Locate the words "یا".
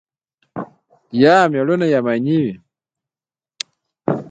1.21-1.35, 1.93-1.99